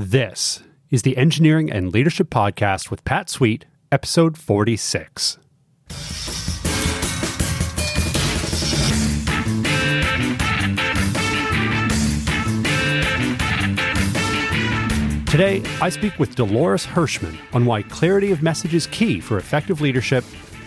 [0.00, 0.62] This
[0.92, 5.38] is the Engineering and Leadership Podcast with Pat Sweet, episode 46.
[15.26, 19.80] Today, I speak with Dolores Hirschman on why clarity of message is key for effective
[19.80, 20.24] leadership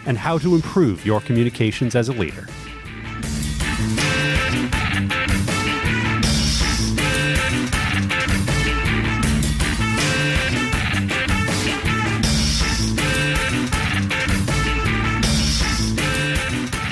[0.08, 2.50] and how to improve your communications as a leader.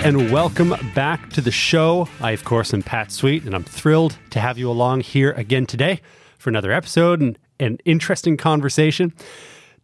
[0.10, 2.10] And welcome back to the show.
[2.20, 5.68] I, of course, am Pat Sweet, and I'm thrilled to have you along here again
[5.68, 6.02] today
[6.40, 9.14] for another episode and an interesting conversation.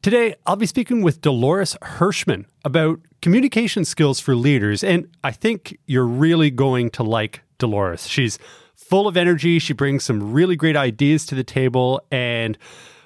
[0.01, 5.77] Today, I'll be speaking with Dolores Hirschman about communication skills for leaders, and I think
[5.85, 8.07] you're really going to like Dolores.
[8.07, 8.39] She's
[8.73, 12.57] full of energy, she brings some really great ideas to the table, and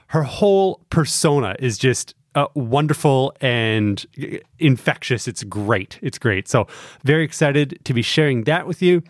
[0.08, 4.06] her whole persona is just uh, wonderful and
[4.60, 5.28] infectious.
[5.28, 6.00] It's great.
[6.02, 6.48] It's great.
[6.48, 6.68] So,
[7.04, 9.04] very excited to be sharing that with you.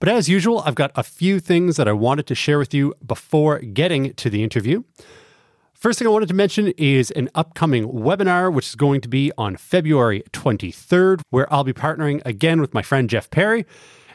[0.00, 2.94] But as usual, I've got a few things that I wanted to share with you
[3.04, 4.84] before getting to the interview.
[5.74, 9.30] First thing I wanted to mention is an upcoming webinar, which is going to be
[9.38, 13.64] on February 23rd, where I'll be partnering again with my friend Jeff Perry.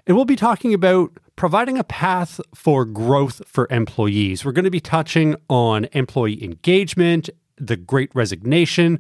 [0.06, 4.44] And we'll be talking about providing a path for growth for employees.
[4.44, 9.00] We're going to be touching on employee engagement the Great Resignation,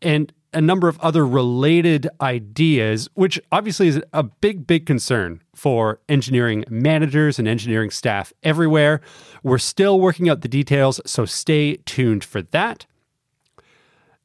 [0.00, 6.00] and a number of other related ideas, which obviously is a big, big concern for
[6.08, 9.00] engineering managers and engineering staff everywhere.
[9.42, 12.86] We're still working out the details, so stay tuned for that.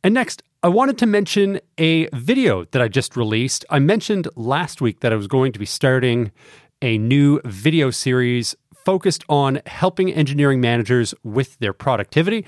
[0.04, 3.64] And next, I wanted to mention a video that I just released.
[3.70, 6.32] I mentioned last week that I was going to be starting
[6.82, 12.46] a new video series focused on helping engineering managers with their productivity.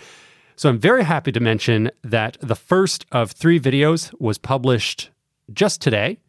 [0.59, 5.09] So I'm very happy to mention that the first of three videos was published
[5.53, 6.19] just today,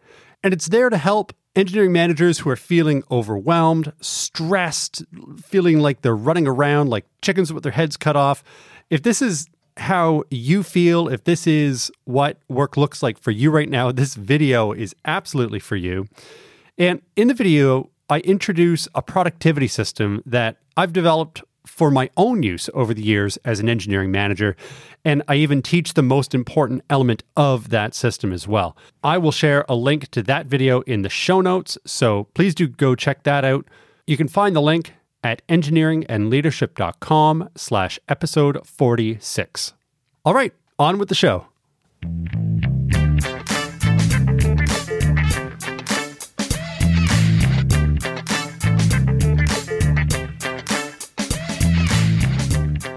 [0.45, 5.03] and it's there to help engineering managers who are feeling overwhelmed, stressed,
[5.43, 8.45] feeling like they're running around like chickens with their heads cut off.
[8.89, 9.49] If this is
[9.79, 14.15] how you feel, if this is what work looks like for you right now, this
[14.15, 16.07] video is absolutely for you.
[16.79, 22.43] And in the video, I introduce a productivity system that I've developed for my own
[22.43, 24.57] use over the years as an engineering manager.
[25.05, 28.77] And I even teach the most important element of that system as well.
[29.03, 31.79] I will share a link to that video in the show notes.
[31.87, 33.67] So please do go check that out.
[34.07, 39.75] You can find the link at engineeringandleadership.com slash episode 46.
[40.25, 41.47] All right, on with the show.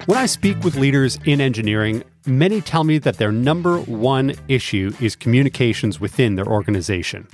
[0.06, 4.91] When I speak with leaders in engineering, many tell me that their number one issue
[5.00, 7.25] is communications within their organization.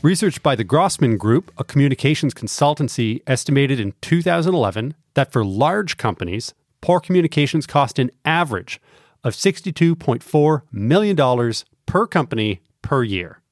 [0.00, 6.54] Research by the Grossman Group, a communications consultancy, estimated in 2011 that for large companies,
[6.80, 8.80] poor communications cost an average
[9.22, 11.52] of $62.4 million
[11.84, 13.42] per company per year.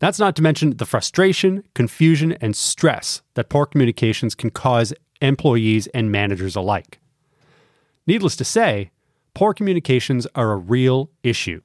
[0.00, 5.86] That's not to mention the frustration, confusion, and stress that poor communications can cause employees
[5.88, 6.99] and managers alike.
[8.06, 8.90] Needless to say,
[9.34, 11.60] poor communications are a real issue.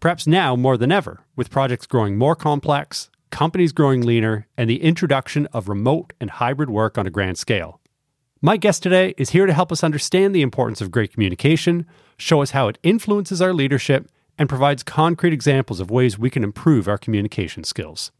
[0.00, 4.82] Perhaps now more than ever, with projects growing more complex, companies growing leaner, and the
[4.82, 7.80] introduction of remote and hybrid work on a grand scale.
[8.40, 12.40] My guest today is here to help us understand the importance of great communication, show
[12.40, 16.88] us how it influences our leadership, and provides concrete examples of ways we can improve
[16.88, 18.10] our communication skills.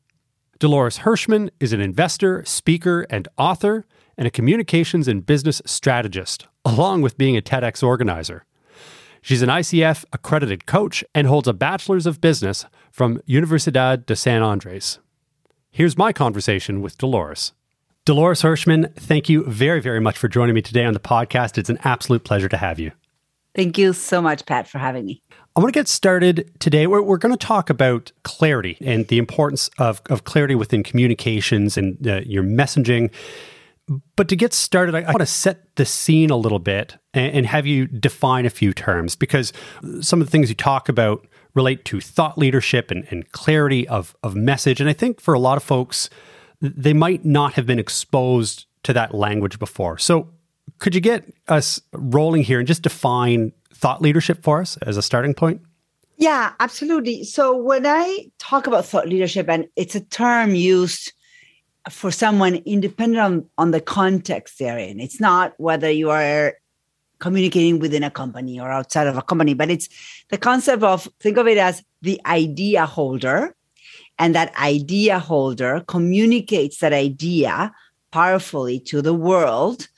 [0.60, 3.86] Dolores Hirschman is an investor, speaker, and author
[4.18, 8.44] and a communications and business strategist, along with being a TEDx organizer.
[9.22, 14.42] She's an ICF accredited coach and holds a bachelor's of business from Universidad de San
[14.42, 14.98] Andres.
[15.70, 17.54] Here's my conversation with Dolores.
[18.04, 21.56] Dolores Hirschman, thank you very, very much for joining me today on the podcast.
[21.56, 22.92] It's an absolute pleasure to have you.
[23.54, 25.22] Thank you so much, Pat, for having me.
[25.56, 26.86] I want to get started today.
[26.86, 31.76] We're, we're going to talk about clarity and the importance of, of clarity within communications
[31.76, 33.10] and uh, your messaging.
[34.14, 37.34] But to get started, I, I want to set the scene a little bit and,
[37.34, 39.52] and have you define a few terms because
[40.00, 44.14] some of the things you talk about relate to thought leadership and, and clarity of,
[44.22, 44.80] of message.
[44.80, 46.08] And I think for a lot of folks,
[46.60, 49.98] they might not have been exposed to that language before.
[49.98, 50.28] So,
[50.78, 55.02] could you get us rolling here and just define thought leadership for us as a
[55.02, 55.60] starting point?
[56.16, 57.24] Yeah, absolutely.
[57.24, 61.12] So, when I talk about thought leadership, and it's a term used
[61.88, 65.00] for someone independent on, on the context they're in.
[65.00, 66.54] It's not whether you are
[67.18, 69.88] communicating within a company or outside of a company, but it's
[70.30, 73.54] the concept of think of it as the idea holder.
[74.18, 77.72] And that idea holder communicates that idea
[78.10, 79.88] powerfully to the world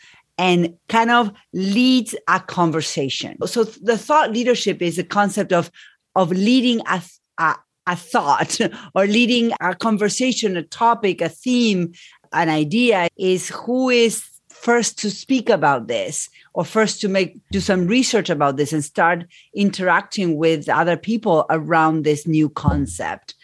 [0.43, 3.37] and kind of leads a conversation.
[3.47, 5.71] So the thought leadership is a concept of
[6.17, 7.00] of leading a,
[7.39, 7.55] a,
[7.87, 8.59] a thought
[8.97, 11.93] or leading a conversation, a topic, a theme,
[12.33, 17.61] an idea is who is first to speak about this or first to make do
[17.61, 19.25] some research about this and start
[19.55, 23.37] interacting with other people around this new concept.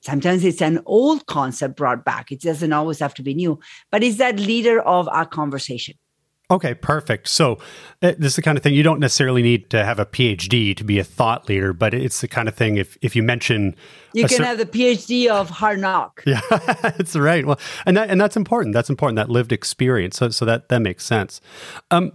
[0.00, 2.32] Sometimes it's an old concept brought back.
[2.32, 3.60] It doesn't always have to be new
[3.90, 5.96] but is that leader of our conversation
[6.48, 7.26] Okay, perfect.
[7.26, 7.54] So,
[8.02, 10.76] uh, this is the kind of thing you don't necessarily need to have a PhD
[10.76, 13.74] to be a thought leader, but it's the kind of thing if if you mention
[14.12, 16.22] you can cer- have the PhD of hard knock.
[16.26, 17.44] Yeah, that's right.
[17.44, 18.74] Well, and that and that's important.
[18.74, 19.16] That's important.
[19.16, 20.18] That lived experience.
[20.18, 21.40] So, so that that makes sense.
[21.90, 22.12] Um,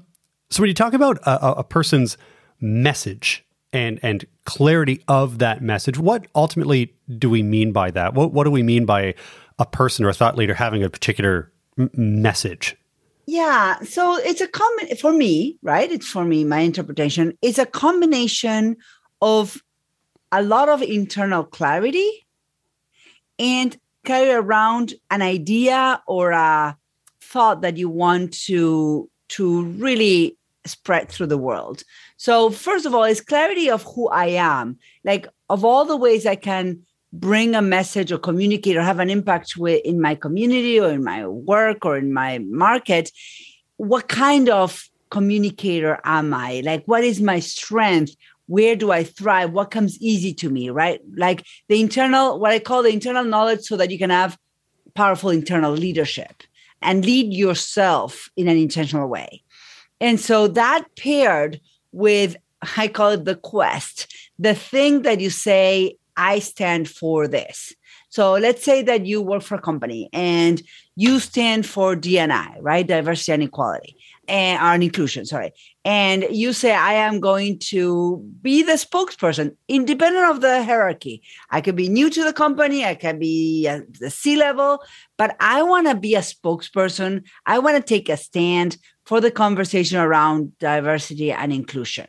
[0.49, 2.17] so when you talk about a, a person's
[2.61, 3.43] message
[3.73, 8.13] and and clarity of that message, what ultimately do we mean by that?
[8.13, 9.13] What what do we mean by
[9.59, 12.77] a person or a thought leader having a particular m- message?
[13.25, 13.79] Yeah.
[13.81, 15.91] So it's a common for me, right?
[15.91, 17.38] It's for me, my interpretation.
[17.41, 18.77] It's a combination
[19.21, 19.62] of
[20.31, 22.25] a lot of internal clarity
[23.38, 26.77] and carry around an idea or a
[27.21, 31.83] thought that you want to to really spread through the world.
[32.17, 34.77] So first of all, it's clarity of who I am.
[35.03, 36.81] Like of all the ways I can
[37.13, 41.03] bring a message or communicate or have an impact with in my community or in
[41.03, 43.11] my work or in my market
[43.81, 46.61] what kind of communicator am i?
[46.63, 48.15] Like what is my strength?
[48.45, 49.53] Where do i thrive?
[49.53, 51.01] What comes easy to me right?
[51.15, 54.37] Like the internal what i call the internal knowledge so that you can have
[54.93, 56.43] powerful internal leadership
[56.81, 59.41] and lead yourself in an intentional way.
[59.99, 61.59] And so that paired
[61.91, 62.35] with
[62.77, 67.73] i call it the quest the thing that you say I stand for this.
[68.09, 70.62] So let's say that you work for a company and
[70.95, 72.85] you stand for DNI, right?
[72.85, 73.95] Diversity and equality
[74.27, 75.51] and or inclusion, sorry.
[75.83, 81.23] And you say, I am going to be the spokesperson, independent of the hierarchy.
[81.50, 84.83] I could be new to the company, I can be at the C level,
[85.17, 87.24] but I want to be a spokesperson.
[87.47, 92.07] I want to take a stand for the conversation around diversity and inclusion.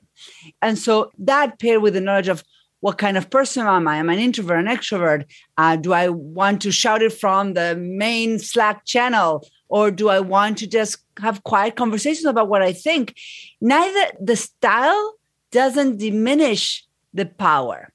[0.61, 2.45] And so that paired with the knowledge of
[2.83, 3.99] what kind of person am I?
[3.99, 5.25] Am I an introvert, an extrovert?
[5.57, 9.47] Uh, do I want to shout it from the main Slack channel?
[9.69, 13.15] Or do I want to just have quiet conversations about what I think?
[13.61, 15.15] Neither the style
[15.53, 16.85] doesn't diminish
[17.15, 17.93] the power.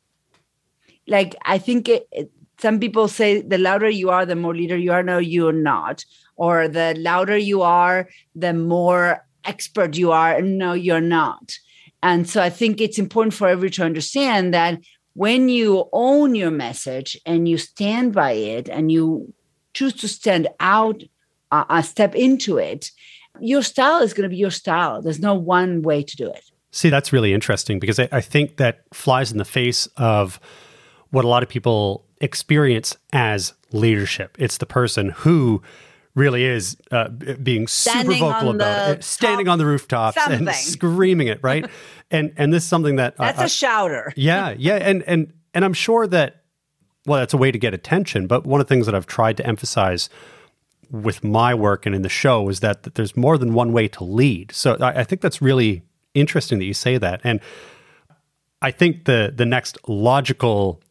[1.05, 4.77] Like, I think it, it, some people say the louder you are, the more leader
[4.77, 5.03] you are.
[5.03, 6.05] No, you're not.
[6.37, 10.41] Or the louder you are, the more expert you are.
[10.41, 11.57] No, you're not
[12.03, 14.79] and so I think it's important for everyone to understand that
[15.13, 19.33] when you own your message and you stand by it and you
[19.73, 21.01] choose to stand out,
[21.51, 22.91] uh, uh step into it,
[23.39, 25.01] your style is going to be your style.
[25.01, 26.43] There's no one way to do it.
[26.71, 30.39] See, that's really interesting because I, I think that flies in the face of
[31.09, 34.35] what a lot of people experience as leadership.
[34.39, 35.61] It's the person who
[36.17, 40.47] really is uh, being super vocal about it, standing on the rooftops something.
[40.47, 41.69] and screaming it, right?
[42.11, 44.11] and and this is something that that's a shouter.
[44.17, 46.43] yeah, yeah, and and and I'm sure that
[47.05, 48.27] well, that's a way to get attention.
[48.27, 50.09] But one of the things that I've tried to emphasize
[50.89, 53.87] with my work and in the show is that, that there's more than one way
[53.89, 54.51] to lead.
[54.53, 57.39] So I, I think that's really interesting that you say that, and
[58.61, 60.81] I think the the next logical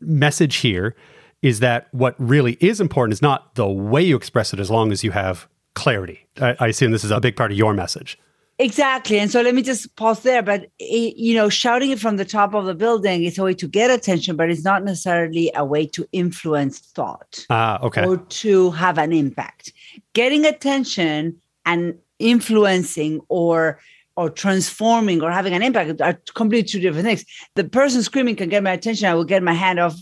[0.00, 0.96] message here
[1.42, 4.92] is that what really is important is not the way you express it as long
[4.92, 6.26] as you have clarity.
[6.40, 8.18] I, I assume this is a big part of your message.
[8.58, 9.18] Exactly.
[9.18, 10.42] And so let me just pause there.
[10.42, 13.52] But, it, you know, shouting it from the top of the building is a way
[13.52, 17.44] to get attention, but it's not necessarily a way to influence thought.
[17.50, 18.06] Ah, uh, okay.
[18.06, 19.72] Or to have an impact.
[20.14, 23.78] Getting attention and influencing or
[24.18, 27.26] or transforming or having an impact are completely two different things.
[27.54, 29.06] The person screaming can get my attention.
[29.06, 29.94] I will get my hand off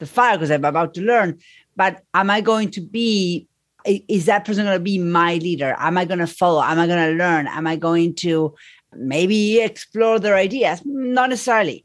[0.00, 1.38] the fire because I'm about to learn.
[1.76, 3.46] But am I going to be,
[3.86, 5.76] is that person going to be my leader?
[5.78, 6.62] Am I going to follow?
[6.62, 7.46] Am I going to learn?
[7.46, 8.54] Am I going to
[8.94, 10.82] maybe explore their ideas?
[10.84, 11.84] Not necessarily.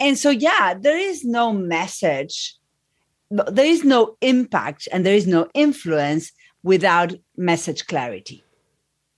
[0.00, 2.54] And so, yeah, there is no message,
[3.30, 8.42] there is no impact, and there is no influence without message clarity.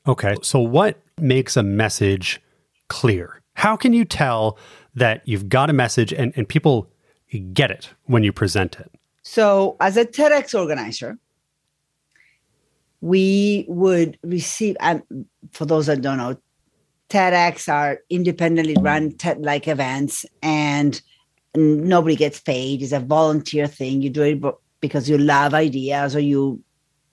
[0.08, 0.34] Okay.
[0.42, 2.42] So, what makes a message
[2.88, 3.40] clear?
[3.54, 4.58] How can you tell
[4.94, 6.91] that you've got a message and, and people
[7.40, 8.90] get it when you present it.
[9.22, 11.18] So, as a TEDx organizer,
[13.00, 15.02] we would receive, um,
[15.52, 16.36] for those that don't know,
[17.08, 21.00] TEDx are independently run TED like events and
[21.54, 22.82] nobody gets paid.
[22.82, 24.02] It's a volunteer thing.
[24.02, 24.42] You do it
[24.80, 26.62] because you love ideas or you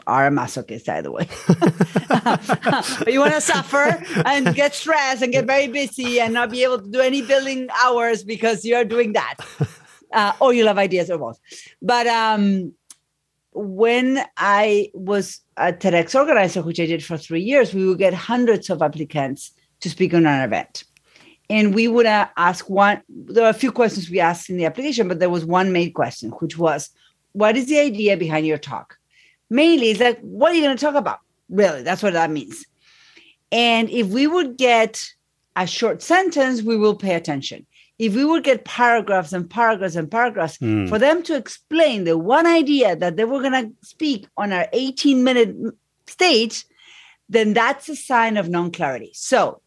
[0.08, 1.28] are a masochist either way.
[3.04, 6.64] but you want to suffer and get stressed and get very busy and not be
[6.64, 9.36] able to do any billing hours because you're doing that.
[10.12, 11.39] Uh, or you love ideas or both.
[11.82, 12.74] But um,
[13.54, 18.13] when I was a TEDx organizer, which I did for three years, we would get
[18.13, 19.51] hundreds of applicants
[19.82, 20.84] to speak on an event.
[21.50, 24.66] And we would uh, ask one, there are a few questions we asked in the
[24.66, 26.89] application, but there was one main question, which was,
[27.32, 28.98] What is the idea behind your talk?
[29.50, 31.20] Mainly, it's like, What are you going to talk about?
[31.50, 32.66] Really, that's what that means.
[33.51, 35.04] And if we would get
[35.56, 37.66] a short sentence, we will pay attention.
[38.00, 40.88] If we would get paragraphs and paragraphs and paragraphs mm.
[40.88, 44.68] for them to explain the one idea that they were going to speak on our
[44.72, 45.56] 18 minute
[46.08, 46.65] stage,
[47.27, 49.12] then that's a sign of non clarity.
[49.13, 49.62] So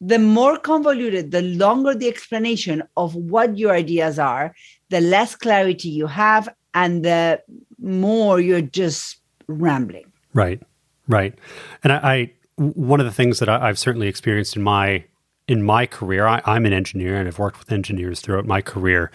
[0.00, 4.54] the more convoluted, the longer the explanation of what your ideas are,
[4.88, 7.42] the less clarity you have, and the
[7.78, 10.10] more you're just rambling.
[10.32, 10.62] Right,
[11.08, 11.34] right.
[11.82, 15.04] And I, I one of the things that I, have certainly experienced in my
[15.50, 19.10] in my career, I, I'm an engineer and I've worked with engineers throughout my career.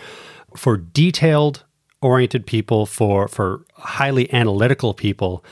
[0.53, 1.63] For detailed
[2.01, 5.45] oriented people, for for highly analytical people,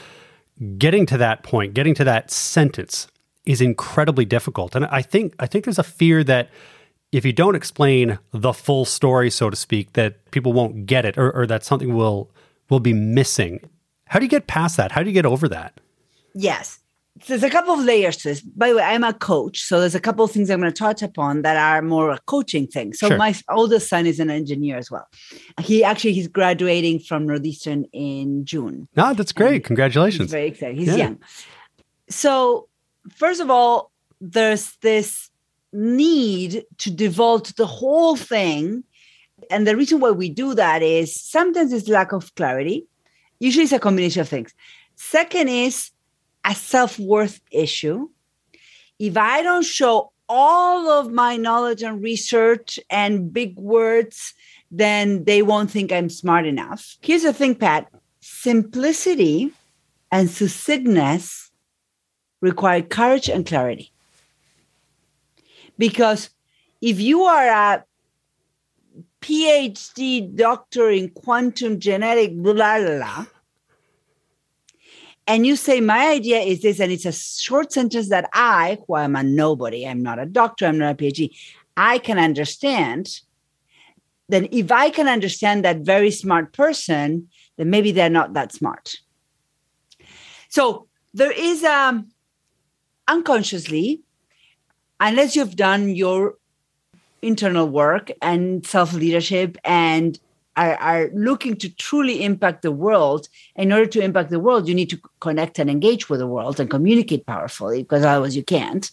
[0.77, 3.07] getting to that point, getting to that sentence
[3.45, 4.75] is incredibly difficult.
[4.75, 6.49] And I think I think there's a fear that
[7.13, 11.17] if you don't explain the full story, so to speak, that people won't get it
[11.17, 12.29] or, or that something will
[12.69, 13.61] will be missing.
[14.07, 14.91] How do you get past that?
[14.91, 15.79] How do you get over that?
[16.35, 16.79] Yes.
[17.27, 18.41] There's a couple of layers to this.
[18.41, 20.77] By the way, I'm a coach, so there's a couple of things I'm going to
[20.77, 22.93] touch upon that are more a coaching thing.
[22.93, 23.17] So sure.
[23.17, 25.07] my oldest son is an engineer as well.
[25.61, 28.87] He actually he's graduating from Northeastern in June.
[28.95, 29.63] No, that's great.
[29.63, 30.31] Congratulations.
[30.31, 30.77] very excited.
[30.77, 30.95] He's yeah.
[30.95, 31.19] young.
[32.09, 32.67] So
[33.15, 35.29] first of all, there's this
[35.73, 38.83] need to devote the whole thing.
[39.49, 42.87] And the reason why we do that is sometimes it's lack of clarity.
[43.39, 44.53] Usually it's a combination of things.
[44.95, 45.91] Second is
[46.45, 48.09] a self worth issue.
[48.99, 54.33] If I don't show all of my knowledge and research and big words,
[54.71, 56.97] then they won't think I'm smart enough.
[57.01, 57.87] Here's the thing, Pat
[58.21, 59.51] simplicity
[60.11, 61.51] and succinctness
[62.39, 63.91] require courage and clarity.
[65.77, 66.29] Because
[66.81, 67.83] if you are a
[69.21, 73.25] PhD doctor in quantum genetic, blah, blah, blah,
[75.27, 78.97] and you say, My idea is this, and it's a short sentence that I, who
[78.97, 81.35] am a nobody, I'm not a doctor, I'm not a PhD,
[81.77, 83.21] I can understand,
[84.29, 88.95] then if I can understand that very smart person, then maybe they're not that smart.
[90.49, 92.11] So there is a um,
[93.07, 94.01] unconsciously,
[94.99, 96.35] unless you've done your
[97.21, 100.19] internal work and self leadership and
[100.55, 104.75] are, are, looking to truly impact the world, in order to impact the world, you
[104.75, 108.91] need to connect and engage with the world and communicate powerfully because otherwise you can't.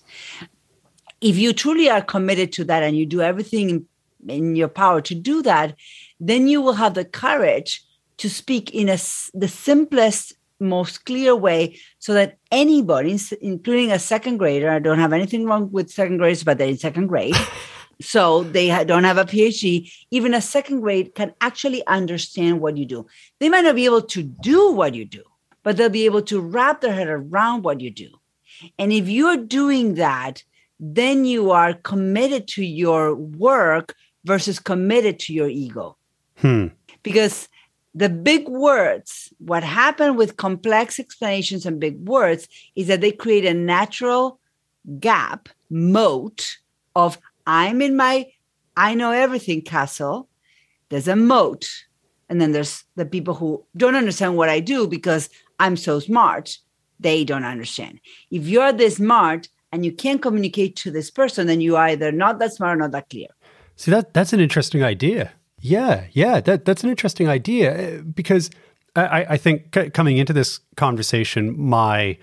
[1.20, 3.86] If you truly are committed to that and you do everything
[4.26, 5.74] in, your power to do that,
[6.18, 7.84] then you will have the courage
[8.18, 8.98] to speak in a,
[9.34, 15.12] the simplest most clear way so that anybody, including a second grader, I don't have
[15.12, 17.34] anything wrong with second graders, but they're in second grade.
[18.00, 19.92] so they don't have a PhD.
[20.10, 23.06] Even a second grade can actually understand what you do.
[23.38, 25.22] They might not be able to do what you do,
[25.62, 28.08] but they'll be able to wrap their head around what you do.
[28.78, 30.42] And if you're doing that,
[30.78, 35.96] then you are committed to your work versus committed to your ego.
[36.36, 36.68] Hmm.
[37.02, 37.48] Because
[37.94, 43.44] the big words, what happened with complex explanations and big words is that they create
[43.44, 44.38] a natural
[44.98, 46.58] gap, moat
[46.94, 47.18] of
[47.50, 48.28] I'm in my
[48.76, 50.28] I know everything castle.
[50.88, 51.68] There's a moat.
[52.28, 55.28] And then there's the people who don't understand what I do because
[55.58, 56.58] I'm so smart.
[57.00, 57.98] They don't understand.
[58.30, 62.12] If you're this smart and you can't communicate to this person, then you are either
[62.12, 63.26] not that smart or not that clear.
[63.74, 65.32] See that that's an interesting idea.
[65.58, 68.50] Yeah, yeah, that that's an interesting idea eh, because
[68.94, 72.16] I, I think c- coming into this conversation, my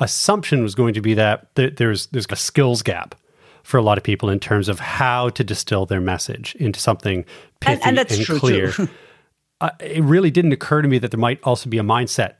[0.00, 3.14] assumption was going to be that th- there's there's a skills gap
[3.62, 7.24] for a lot of people in terms of how to distill their message into something
[7.60, 8.72] pithy and, and, and clear.
[9.60, 12.34] uh, it really didn't occur to me that there might also be a mindset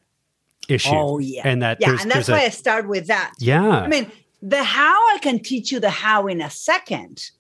[0.69, 0.91] issue.
[0.93, 3.33] Oh yeah, and that yeah, and that's why a, I start with that.
[3.39, 4.11] Yeah, I mean
[4.43, 7.31] the how I can teach you the how in a second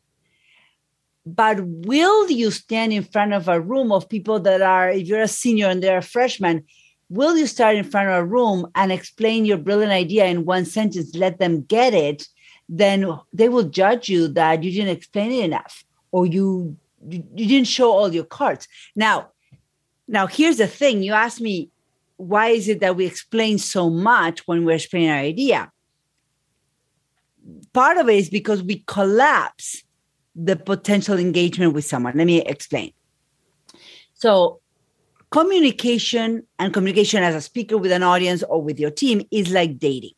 [1.27, 5.21] but will you stand in front of a room of people that are if you're
[5.21, 6.65] a senior and they're a freshman
[7.11, 10.65] will you start in front of a room and explain your brilliant idea in one
[10.65, 12.27] sentence, let them get it,
[12.71, 16.77] then they will judge you that you didn't explain it enough or you
[17.09, 18.69] you, didn't show all your cards.
[18.95, 19.31] Now,
[20.07, 21.03] now here's the thing.
[21.03, 21.71] You asked me
[22.17, 25.73] why is it that we explain so much when we're explaining our idea?
[27.73, 29.83] Part of it is because we collapse
[30.37, 32.17] the potential engagement with someone.
[32.17, 32.93] Let me explain.
[34.15, 34.61] So,
[35.31, 39.79] communication and communication as a speaker with an audience or with your team is like
[39.79, 40.13] dating.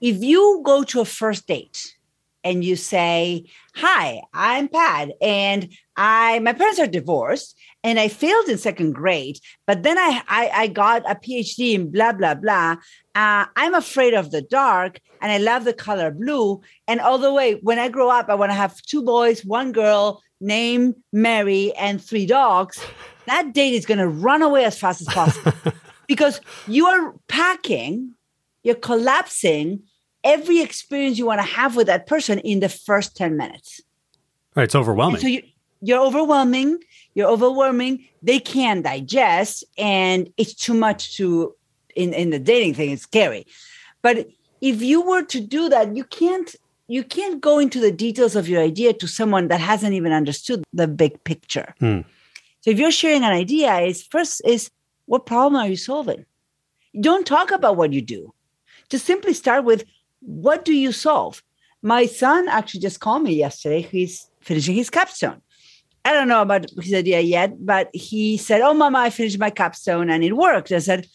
[0.00, 1.96] If you go to a first date
[2.44, 3.44] and you say,
[3.76, 9.38] "Hi, I'm Pat, and I my parents are divorced, and I failed in second grade,
[9.66, 12.76] but then I I, I got a PhD in blah blah blah.
[13.14, 16.60] Uh, I'm afraid of the dark, and I love the color blue.
[16.86, 19.72] And all the way, when I grow up, I want to have two boys, one
[19.72, 22.78] girl, named Mary, and three dogs."
[23.26, 25.52] That date is going to run away as fast as possible
[26.06, 28.14] because you are packing,
[28.66, 29.80] you're collapsing
[30.24, 33.80] every experience you want to have with that person in the first 10 minutes.
[34.56, 35.14] Right, it's overwhelming.
[35.14, 35.42] And so you,
[35.82, 36.80] you're overwhelming,
[37.14, 41.54] you're overwhelming, they can't digest, and it's too much to
[41.94, 43.46] in, in the dating thing, it's scary.
[44.02, 44.28] But
[44.60, 46.54] if you were to do that, you can't
[46.88, 50.64] you can't go into the details of your idea to someone that hasn't even understood
[50.72, 51.72] the big picture.
[51.78, 52.00] Hmm.
[52.62, 54.70] So if you're sharing an idea, is first is
[55.06, 56.26] what problem are you solving?
[57.00, 58.32] Don't talk about what you do.
[58.88, 59.84] Just simply start with
[60.20, 61.42] what do you solve?
[61.82, 63.82] My son actually just called me yesterday.
[63.82, 65.40] He's finishing his capstone.
[66.04, 69.50] I don't know about his idea yet, but he said, "Oh, Mama, I finished my
[69.50, 71.06] capstone and it worked." I said,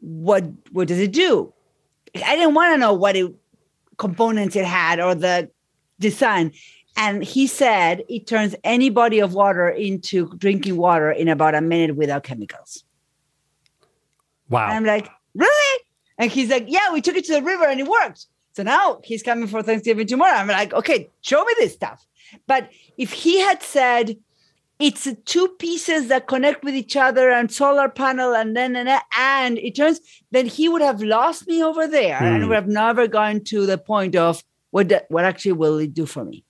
[0.00, 0.44] "What?
[0.72, 1.52] What does it do?"
[2.14, 3.32] I didn't want to know what it,
[3.98, 5.48] components it had or the
[5.98, 6.52] design.
[6.96, 11.60] And he said it turns any body of water into drinking water in about a
[11.60, 12.84] minute without chemicals.
[14.50, 14.66] Wow.
[14.66, 15.80] And I'm like, really?
[16.22, 18.26] And he's like, yeah, we took it to the river and it worked.
[18.52, 20.36] So now he's coming for Thanksgiving tomorrow.
[20.36, 22.06] I'm like, okay, show me this stuff.
[22.46, 24.16] But if he had said
[24.78, 29.58] it's two pieces that connect with each other and solar panel and then and, and
[29.58, 29.98] it turns,
[30.30, 32.24] then he would have lost me over there Hmm.
[32.24, 35.92] and would have never gone to the point of what the, what actually will it
[35.92, 36.44] do for me.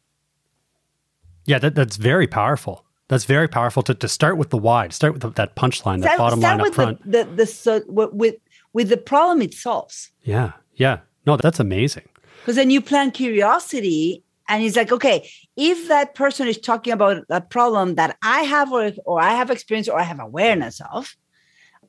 [1.46, 2.84] Yeah, that, that's very powerful.
[3.08, 6.02] That's very powerful to, to start with the why, to start with the, that punchline,
[6.02, 7.02] that bottom line up front.
[7.10, 8.36] The, the, the so, with
[8.72, 10.10] with the problem it solves.
[10.22, 10.98] yeah, yeah.
[11.26, 12.06] No, that's amazing.
[12.40, 17.22] because then you plant curiosity and it's like okay if that person is talking about
[17.30, 21.14] a problem that i have or, or i have experience or i have awareness of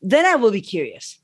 [0.04, 1.20] then i will be curious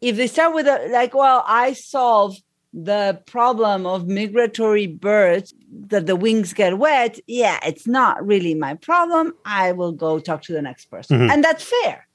[0.00, 2.36] if they start with a like well i solve
[2.72, 5.52] the problem of migratory birds
[5.88, 10.40] that the wings get wet yeah it's not really my problem i will go talk
[10.42, 11.30] to the next person Mhm.
[11.32, 12.06] and that's fair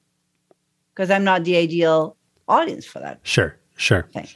[0.94, 2.16] because i'm not the ideal
[2.48, 4.08] audience for that Sure, sure.
[4.12, 4.28] thing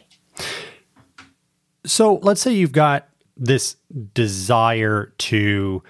[1.85, 3.77] So let's say you've got this
[4.15, 5.83] desire to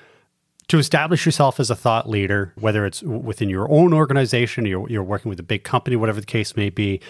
[0.69, 4.91] to establish yourself as a thought leader, whether it's within your own organization, or you're,
[4.91, 7.01] you're working with a big company, whatever the case may be.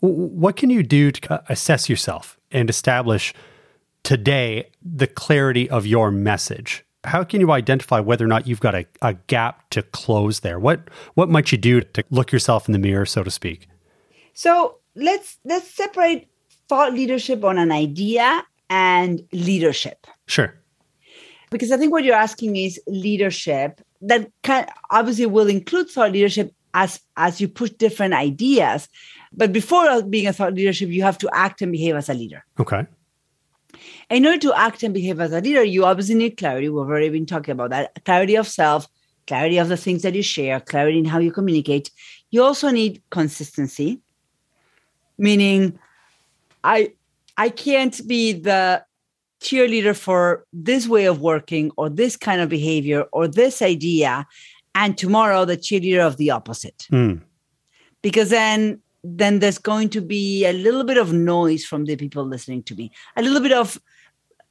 [0.00, 3.32] What can you do to assess yourself and establish
[4.02, 6.84] today the clarity of your message?
[7.04, 10.58] How can you identify whether or not you've got a, a gap to close there?
[10.58, 13.66] What what might you do to look yourself in the mirror, so to speak?
[14.36, 16.28] So let's let's separate
[16.68, 20.52] thought leadership on an idea and leadership Sure.
[21.50, 26.52] because I think what you're asking is leadership that can obviously will include thought leadership
[26.74, 28.88] as as you push different ideas.
[29.32, 32.44] But before being a thought leadership, you have to act and behave as a leader.
[32.60, 32.86] Okay.
[34.10, 36.68] In order to act and behave as a leader, you obviously need clarity.
[36.68, 38.86] We've already been talking about that clarity of self,
[39.26, 41.90] clarity of the things that you share, clarity in how you communicate.
[42.30, 44.00] You also need consistency,
[45.18, 45.78] meaning
[46.64, 46.92] I
[47.36, 48.84] I can't be the
[49.40, 54.26] cheerleader for this way of working or this kind of behavior or this idea,
[54.74, 56.86] and tomorrow the cheerleader of the opposite.
[56.90, 57.14] Hmm.
[58.02, 62.24] because then then there's going to be a little bit of noise from the people
[62.24, 62.90] listening to me.
[63.16, 63.80] A little bit of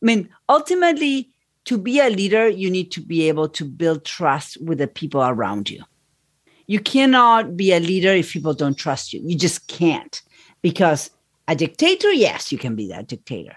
[0.01, 1.29] i mean ultimately
[1.65, 5.21] to be a leader you need to be able to build trust with the people
[5.21, 5.83] around you.
[6.67, 9.21] You cannot be a leader if people don't trust you.
[9.25, 10.21] You just can't
[10.65, 11.11] because
[11.47, 13.55] a dictator yes you can be that dictator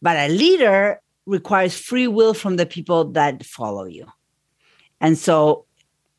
[0.00, 4.06] but a leader requires free will from the people that follow you
[5.02, 5.66] and so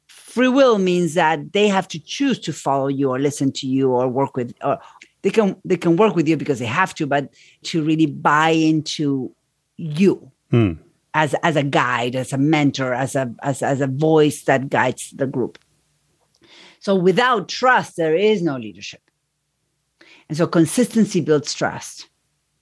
[0.05, 3.89] free will means that they have to choose to follow you or listen to you
[3.89, 4.77] or work with or
[5.23, 8.49] they can they can work with you because they have to but to really buy
[8.49, 9.33] into
[9.77, 10.73] you Hmm.
[11.15, 15.09] as as a guide as a mentor as a as, as a voice that guides
[15.17, 15.57] the group
[16.79, 19.01] So without trust, there is no leadership.
[20.29, 22.09] And so consistency builds trust.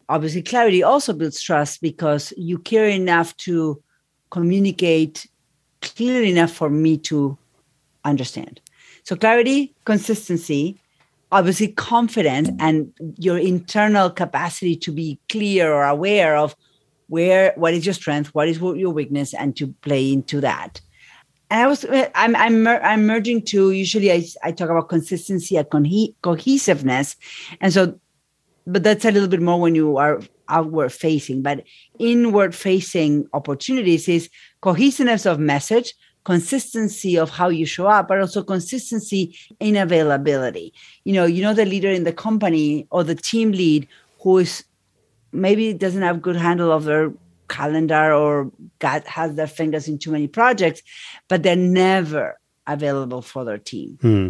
[0.07, 3.81] Obviously, clarity also builds trust because you care enough to
[4.29, 5.27] communicate
[5.81, 7.37] clearly enough for me to
[8.03, 8.61] understand.
[9.03, 10.79] So clarity, consistency,
[11.31, 16.55] obviously confidence and your internal capacity to be clear or aware of
[17.07, 20.81] where what is your strength, what is your weakness, and to play into that.
[21.49, 26.13] And I was I'm I'm I'm merging to usually I, I talk about consistency and
[26.21, 27.15] cohesiveness,
[27.61, 27.99] and so,
[28.65, 31.41] but that's a little bit more when you are outward facing.
[31.41, 31.63] But
[31.99, 34.29] inward facing opportunities is
[34.61, 40.73] cohesiveness of message, consistency of how you show up, but also consistency in availability.
[41.03, 43.87] You know, you know the leader in the company or the team lead
[44.21, 44.63] who is
[45.31, 47.13] maybe doesn't have good handle of their
[47.47, 50.81] calendar or got has their fingers in too many projects,
[51.27, 53.97] but they're never available for their team.
[54.01, 54.29] Hmm.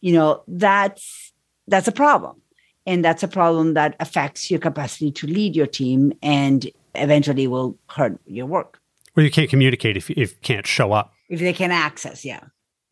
[0.00, 1.32] You know, that's
[1.68, 2.36] that's a problem.
[2.84, 7.78] And that's a problem that affects your capacity to lead your team and eventually will
[7.88, 8.80] hurt your work.
[9.14, 12.40] Well, you can't communicate if, if you can't show up if they can access yeah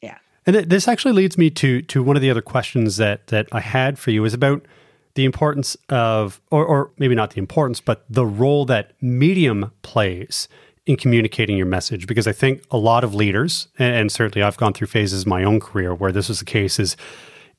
[0.00, 3.46] yeah and this actually leads me to to one of the other questions that that
[3.52, 4.64] i had for you is about
[5.14, 10.48] the importance of or, or maybe not the importance but the role that medium plays
[10.86, 14.72] in communicating your message because i think a lot of leaders and certainly i've gone
[14.72, 16.96] through phases in my own career where this was the case is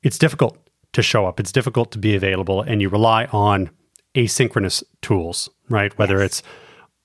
[0.03, 0.57] it's difficult
[0.93, 3.69] to show up it's difficult to be available and you rely on
[4.15, 6.25] asynchronous tools right whether yes.
[6.25, 6.43] it's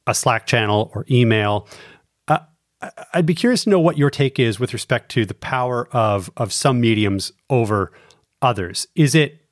[0.07, 1.69] a slack channel or email
[2.29, 5.89] uh, I'd be curious to know what your take is with respect to the power
[5.93, 7.91] of of some mediums over
[8.43, 8.87] others.
[8.95, 9.46] Is it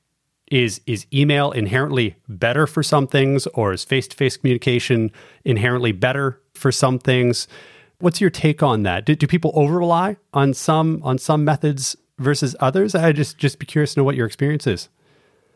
[0.51, 5.11] is is email inherently better for some things or is face-to-face communication
[5.43, 7.47] inherently better for some things?
[7.99, 9.05] What's your take on that?
[9.05, 12.93] Do, do people over rely on some on some methods versus others?
[12.95, 14.89] I just just be curious to know what your experience is.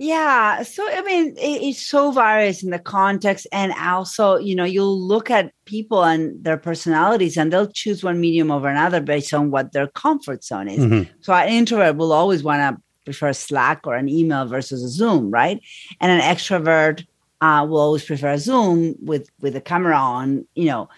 [0.01, 0.63] Yeah.
[0.63, 3.45] So, I mean, it, it's so various in the context.
[3.51, 8.21] And also, you know, you'll look at people and their personalities and they'll choose one
[8.21, 10.79] medium over another based on what their comfort zone is.
[10.79, 11.11] Mm-hmm.
[11.19, 15.31] So, an introvert will always want to prefer Slack or an email versus a Zoom,
[15.31, 15.61] right?
[15.99, 17.05] And an extrovert
[17.41, 20.89] uh, will always prefer a Zoom with, with the camera on, you know.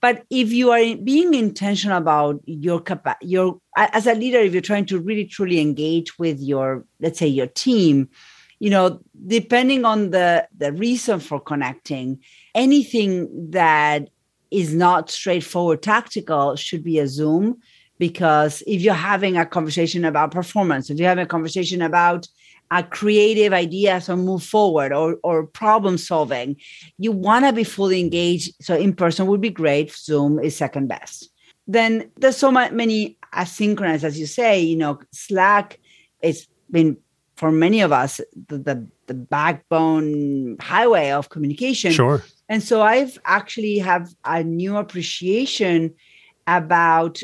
[0.00, 4.62] But if you are being intentional about your capa- your as a leader, if you're
[4.62, 8.08] trying to really truly engage with your, let's say, your team,
[8.58, 12.18] you know depending on the the reason for connecting
[12.54, 14.08] anything that
[14.50, 17.58] is not straightforward tactical should be a zoom
[17.98, 22.26] because if you're having a conversation about performance if you're having a conversation about
[22.70, 26.56] a creative ideas or move forward or, or problem solving
[26.98, 28.54] you want to be fully engaged.
[28.60, 29.92] So in person would be great.
[29.92, 31.30] Zoom is second best.
[31.68, 35.78] Then there's so many asynchronous as you say you know slack
[36.22, 36.96] it's been
[37.34, 41.92] for many of us the, the, the backbone highway of communication.
[41.92, 42.24] Sure.
[42.48, 45.94] And so i've actually have a new appreciation
[46.46, 47.20] about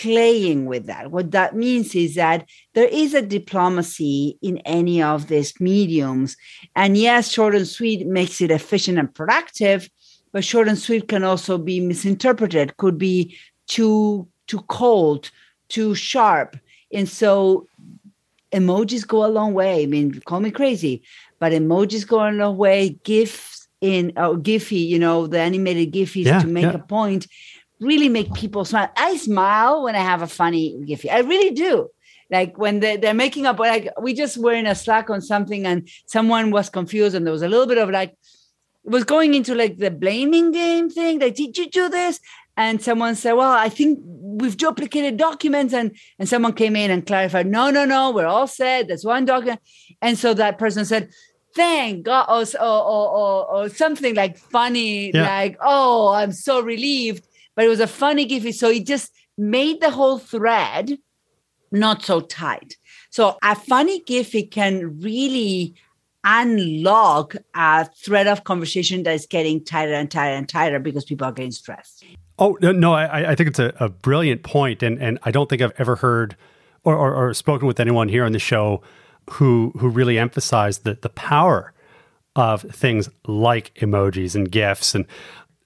[0.00, 5.26] playing with that what that means is that there is a diplomacy in any of
[5.28, 6.36] these mediums
[6.74, 9.90] and yes short and sweet makes it efficient and productive
[10.32, 13.36] but short and sweet can also be misinterpreted could be
[13.66, 15.30] too too cold
[15.68, 16.56] too sharp
[16.92, 17.66] and so
[18.52, 19.82] emojis go a long way.
[19.82, 21.02] I mean, call me crazy,
[21.38, 22.98] but emojis go a long way.
[23.04, 26.74] GIFs in oh, Giphy, you know, the animated Giphies yeah, to make yeah.
[26.74, 27.26] a point,
[27.80, 28.90] really make people smile.
[28.96, 31.10] I smile when I have a funny Giphy.
[31.10, 31.88] I really do.
[32.30, 35.66] Like when they, they're making up, like we just were in a Slack on something
[35.66, 38.10] and someone was confused and there was a little bit of like,
[38.82, 41.18] it was going into like the blaming game thing.
[41.18, 42.20] Like, did you do this?
[42.60, 47.06] and someone said, "Well, I think we've duplicated documents," and and someone came in and
[47.06, 48.88] clarified, "No, no, no, we're all set.
[48.88, 49.60] That's one document."
[50.02, 51.08] And so that person said,
[51.56, 55.22] "Thank God," or or or, or something like funny, yeah.
[55.22, 57.24] like, "Oh, I'm so relieved."
[57.60, 60.96] But it was a funny gift, so it just made the whole thread
[61.70, 62.78] not so tight.
[63.10, 65.74] So a funny gift it can really
[66.24, 71.26] unlock a thread of conversation that is getting tighter and tighter and tighter because people
[71.26, 72.02] are getting stressed.
[72.38, 75.60] Oh no, I, I think it's a, a, brilliant point, and and I don't think
[75.60, 76.38] I've ever heard
[76.82, 78.80] or, or, or, spoken with anyone here on the show
[79.32, 81.74] who who really emphasized the the power
[82.34, 85.04] of things like emojis and gifs and.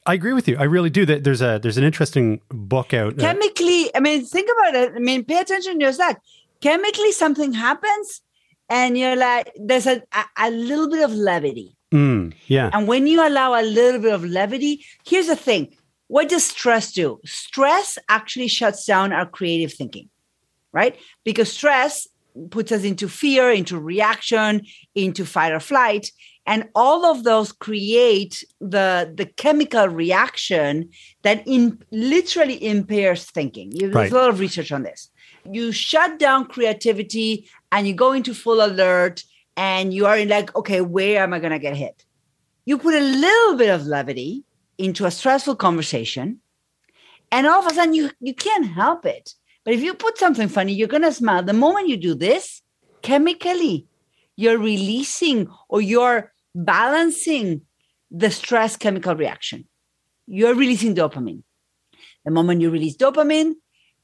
[0.07, 0.57] I agree with you.
[0.59, 1.07] I really do.
[1.07, 3.15] That there's a there's an interesting book out.
[3.15, 4.93] Uh, Chemically, I mean, think about it.
[4.95, 6.21] I mean, pay attention to that.
[6.61, 8.21] Chemically, something happens,
[8.69, 11.77] and you're like, there's a a, a little bit of levity.
[11.93, 12.71] Mm, yeah.
[12.73, 15.75] And when you allow a little bit of levity, here's the thing:
[16.09, 17.19] what does stress do?
[17.25, 20.11] Stress actually shuts down our creative thinking.
[20.73, 20.97] right?
[21.25, 22.09] Because stress
[22.51, 24.63] puts us into fear, into reaction,
[24.95, 26.11] into fight or flight.
[26.47, 30.91] And all of those create the, the chemical reaction
[31.23, 33.71] that in literally impairs thinking.
[33.71, 34.13] There's right.
[34.13, 35.11] a lot of research on this.
[35.51, 39.25] You shut down creativity and you go into full alert
[39.57, 42.05] and you are in like, okay, where am I going to get hit?
[42.67, 44.45] You put a little bit of levity
[44.77, 46.41] into a stressful conversation,
[47.31, 49.35] and all of a sudden you, you can't help it.
[49.65, 51.43] But if you put something funny, you're going to smile.
[51.43, 52.63] The moment you do this,
[53.03, 53.87] chemically,
[54.37, 57.63] you're releasing or you're balancing
[58.11, 59.67] the stress chemical reaction.
[60.27, 61.43] You're releasing dopamine.
[62.25, 63.55] The moment you release dopamine,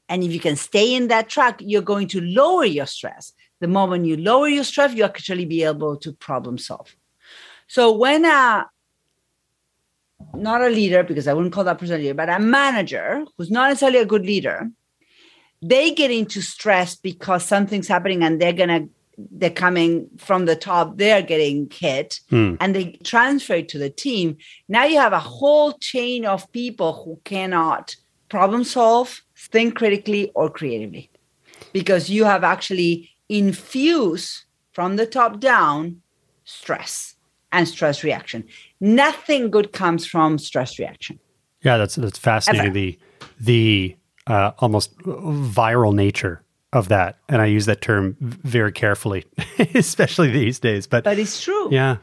[0.09, 3.31] and if you can stay in that track, you're going to lower your stress.
[3.61, 6.95] The moment you lower your stress, you actually be able to problem solve.
[7.67, 8.65] So when a
[10.35, 13.49] not a leader, because I wouldn't call that person a leader, but a manager who's
[13.49, 14.69] not necessarily a good leader,
[15.61, 18.87] they get into stress because something's happening and they're gonna
[19.31, 22.55] they're coming from the top, they're getting hit, hmm.
[22.59, 24.37] and they transfer it to the team.
[24.67, 27.95] Now you have a whole chain of people who cannot
[28.29, 31.09] problem solve, think critically or creatively,
[31.73, 36.01] because you have actually infused from the top down
[36.45, 37.15] stress
[37.51, 38.43] and stress reaction.
[38.79, 41.19] Nothing good comes from stress reaction.
[41.63, 42.65] Yeah, that's that's fascinating.
[42.67, 42.73] Ever.
[42.73, 42.99] The
[43.39, 43.95] the
[44.27, 49.25] uh, almost viral nature of that, and I use that term very carefully,
[49.75, 50.87] especially these days.
[50.87, 51.69] But but it's true.
[51.71, 51.97] Yeah,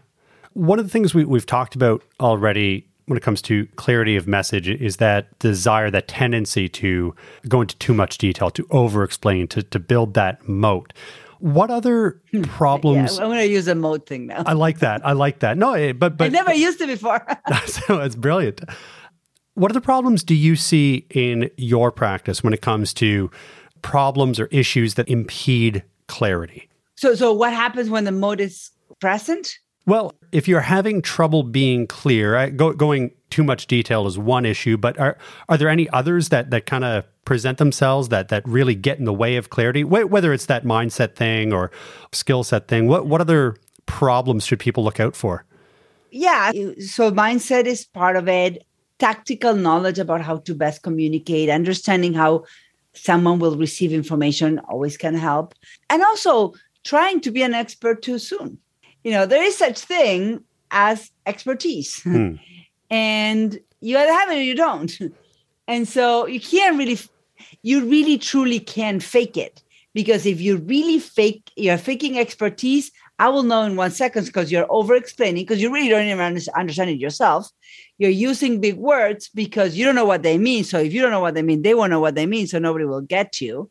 [0.52, 4.26] one of the things we, we've talked about already when it comes to clarity of
[4.26, 7.14] message is that desire, that tendency to
[7.48, 10.92] go into too much detail, to over explain, to, to build that moat.
[11.38, 13.16] What other problems?
[13.16, 14.42] Yeah, I'm going to use a moat thing now.
[14.44, 15.06] I like that.
[15.06, 15.56] I like that.
[15.56, 17.24] No, eh, but but I never used it before.
[17.66, 18.60] so it's brilliant.
[19.54, 23.30] What other problems do you see in your practice when it comes to
[23.82, 26.68] problems or issues that impede clarity?
[26.96, 29.58] So, so what happens when the mode is present?
[29.86, 34.44] Well, if you're having trouble being clear, I, go, going too much detail is one
[34.44, 35.16] issue, but are
[35.48, 39.04] are there any others that that kind of present themselves that that really get in
[39.04, 39.84] the way of clarity?
[39.84, 41.70] Whether it's that mindset thing or
[42.12, 45.44] skill set thing, what what other problems should people look out for?
[46.10, 48.64] Yeah, so mindset is part of it.
[48.98, 52.44] Tactical knowledge about how to best communicate, understanding how
[52.94, 55.54] someone will receive information always can help,
[55.90, 58.58] and also trying to be an expert too soon
[59.04, 62.02] you know, there is such thing as expertise.
[62.02, 62.34] Hmm.
[62.90, 64.98] and you either have it or you don't.
[65.68, 66.98] And so you can't really,
[67.62, 69.62] you really truly can fake it.
[69.92, 74.52] Because if you really fake, you're faking expertise, I will know in one second because
[74.52, 76.20] you're over explaining, because you really don't even
[76.54, 77.50] understand it yourself.
[77.98, 80.62] You're using big words because you don't know what they mean.
[80.62, 82.46] So if you don't know what they mean, they won't know what they mean.
[82.46, 83.70] So nobody will get you.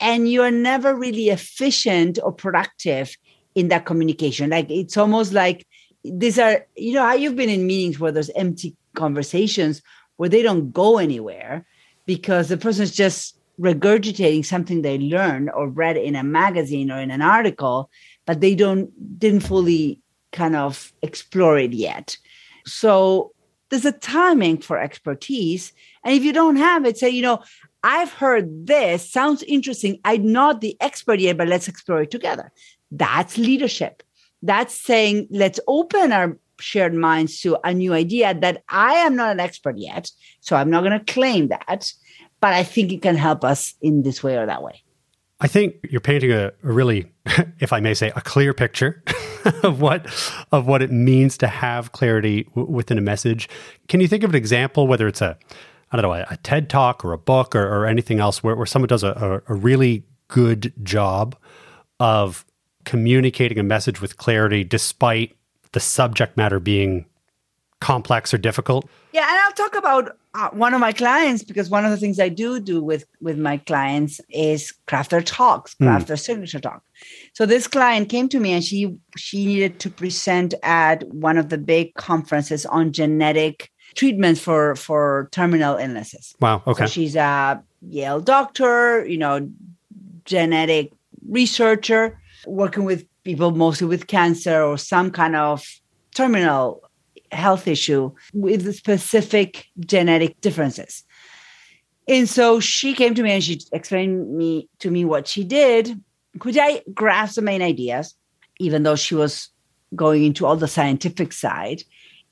[0.00, 3.16] And you're never really efficient or productive
[3.54, 4.50] in that communication.
[4.50, 5.66] Like it's almost like
[6.02, 9.82] these are, you know, how you've been in meetings where there's empty conversations
[10.16, 11.64] where they don't go anywhere
[12.06, 17.10] because the person's just regurgitating something they learned or read in a magazine or in
[17.10, 17.88] an article,
[18.26, 20.00] but they don't didn't fully
[20.32, 22.16] kind of explore it yet.
[22.66, 23.32] So
[23.70, 25.72] there's a timing for expertise.
[26.04, 27.42] And if you don't have it, say, you know,
[27.82, 30.00] I've heard this, sounds interesting.
[30.04, 32.52] I'm not the expert yet, but let's explore it together.
[32.90, 34.02] That's leadership.
[34.42, 39.32] That's saying, let's open our shared minds to a new idea that I am not
[39.32, 40.10] an expert yet.
[40.40, 41.92] So I'm not going to claim that,
[42.40, 44.83] but I think it can help us in this way or that way.
[45.40, 47.12] I think you're painting a, a really,
[47.58, 49.02] if I may say, a clear picture
[49.62, 50.06] of what
[50.52, 53.48] of what it means to have clarity w- within a message.
[53.88, 55.36] Can you think of an example, whether it's a
[55.92, 58.56] I don't know, a, a TED talk or a book or, or anything else where,
[58.56, 61.36] where someone does a, a, a really good job
[62.00, 62.44] of
[62.84, 65.36] communicating a message with clarity despite
[65.72, 67.06] the subject matter being
[67.84, 68.88] complex or difficult?
[69.12, 72.18] Yeah, and I'll talk about uh, one of my clients because one of the things
[72.18, 75.84] I do do with with my clients is craft their talks, hmm.
[75.84, 76.08] craft mm.
[76.08, 76.82] their signature talk.
[77.34, 81.50] So this client came to me and she she needed to present at one of
[81.50, 86.34] the big conferences on genetic treatments for for terminal illnesses.
[86.40, 86.62] Wow.
[86.66, 86.84] Okay.
[86.84, 89.48] So she's a Yale doctor, you know,
[90.24, 90.90] genetic
[91.28, 95.64] researcher working with people mostly with cancer or some kind of
[96.14, 96.83] terminal
[97.32, 101.04] health issue with specific genetic differences.
[102.06, 106.00] And so she came to me and she explained me to me what she did,
[106.38, 108.14] Could I grasp the main ideas,
[108.58, 109.48] even though she was
[109.94, 111.82] going into all the scientific side.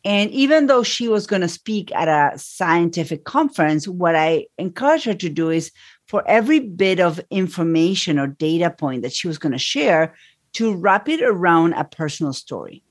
[0.04, 5.04] And even though she was going to speak at a scientific conference, what I encouraged
[5.04, 5.70] her to do is
[6.08, 10.14] for every bit of information or data point that she was going to share
[10.54, 12.82] to wrap it around a personal story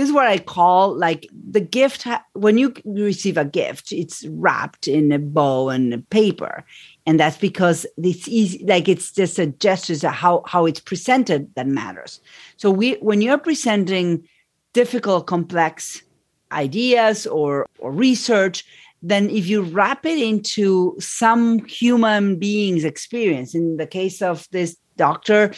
[0.00, 2.06] this is what I call like the gift.
[2.32, 6.64] When you receive a gift, it's wrapped in a bow and a paper,
[7.04, 8.64] and that's because it's easy.
[8.64, 12.18] Like it's just a gesture how how it's presented that matters.
[12.56, 14.26] So we, when you're presenting
[14.72, 16.02] difficult, complex
[16.50, 18.64] ideas or or research,
[19.02, 24.78] then if you wrap it into some human being's experience, in the case of this
[24.96, 25.52] doctor,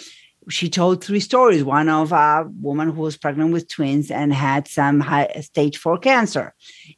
[0.49, 1.65] she told three stories.
[1.65, 5.99] One of a woman who was pregnant with twins and had some high stage four
[5.99, 6.55] cancer.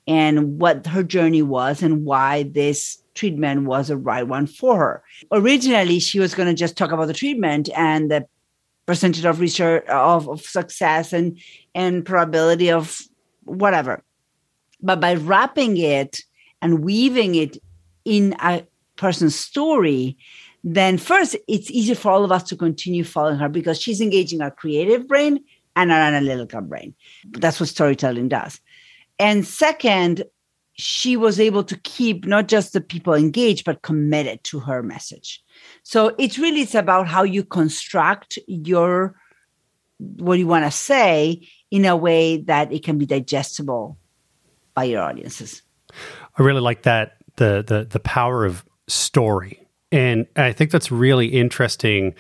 [0.07, 5.03] And what her journey was and why this treatment was the right one for her.
[5.31, 8.27] Originally she was going to just talk about the treatment and the
[8.87, 11.39] percentage of research of, of success and
[11.75, 13.01] and probability of
[13.45, 14.03] whatever.
[14.81, 16.21] But by wrapping it
[16.61, 17.59] and weaving it
[18.05, 20.17] in a person's story
[20.65, 24.41] then first it's easier for all of us to continue following her because she's engaging
[24.41, 25.39] our creative brain
[25.77, 26.95] and our analytical brain.
[27.33, 28.61] That's what storytelling does.
[29.19, 30.25] And second,
[30.73, 35.43] she was able to keep not just the people engaged but committed to her message.
[35.83, 39.15] So it's really it's about how you construct your
[39.99, 43.99] what you want to say in a way that it can be digestible
[44.73, 45.63] by your audiences.
[46.37, 49.64] I really like that the the the power of story
[49.95, 52.15] and I think that's really interesting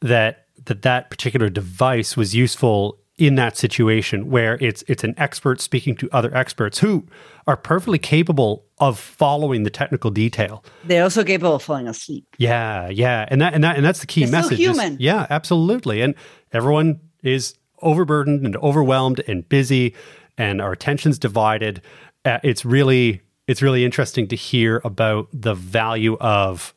[0.00, 5.60] that that that particular device was useful in that situation where it's it's an expert
[5.60, 7.04] speaking to other experts who
[7.48, 10.64] are perfectly capable of following the technical detail.
[10.84, 12.24] They're also capable of falling asleep.
[12.38, 14.58] Yeah, yeah, and that and that and that's the key They're message.
[14.58, 14.92] Still human.
[14.94, 16.00] Is, yeah, absolutely.
[16.02, 16.14] And
[16.52, 19.96] everyone is overburdened and overwhelmed and busy,
[20.36, 21.82] and our attention's divided.
[22.24, 26.74] Uh, it's really it's really interesting to hear about the value of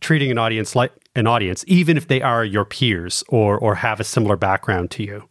[0.00, 4.00] treating an audience like an audience, even if they are your peers or or have
[4.00, 5.28] a similar background to you.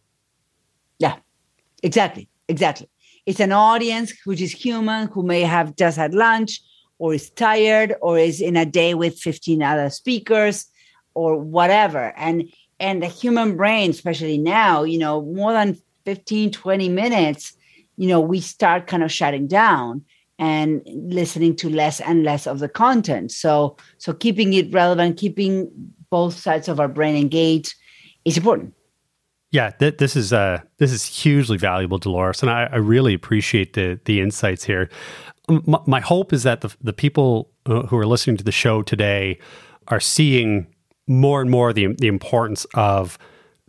[0.98, 1.16] Yeah,
[1.82, 2.88] exactly, exactly.
[3.26, 6.60] It's an audience which is human, who may have just had lunch,
[6.98, 10.66] or is tired, or is in a day with fifteen other speakers,
[11.14, 12.12] or whatever.
[12.16, 17.52] And and the human brain, especially now, you know, more than 15, 20 minutes,
[17.96, 20.02] you know, we start kind of shutting down
[20.40, 23.30] and listening to less and less of the content.
[23.30, 25.70] So so keeping it relevant, keeping
[26.10, 27.74] both sides of our brain engaged
[28.24, 28.74] is important.
[29.52, 33.74] Yeah, th- this is uh, this is hugely valuable, Dolores, and I, I really appreciate
[33.74, 34.88] the the insights here.
[35.48, 39.38] M- my hope is that the the people who are listening to the show today
[39.88, 40.66] are seeing
[41.06, 43.18] more and more the the importance of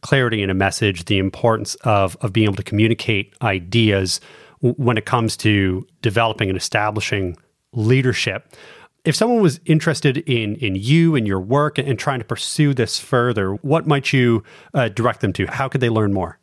[0.02, 4.22] clarity in a message, the importance of of being able to communicate ideas
[4.62, 7.38] when it comes to developing and establishing
[7.74, 8.54] leadership.
[9.04, 13.00] If someone was interested in in you and your work and, trying to pursue this
[13.00, 14.44] further, what might you
[14.74, 15.48] uh, direct them to?
[15.48, 16.38] How could they learn more?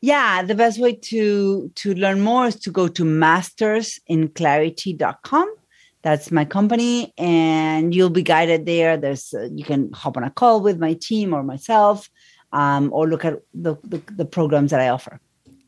[0.00, 5.54] Yeah, the best way to to learn more is to go to mastersinclarity.com.
[6.02, 8.96] That's my company, and you'll be guided there.
[8.96, 12.08] There's uh, you can hop on a call with my team or myself,
[12.52, 15.20] um, or look at the, the the programs that I offer.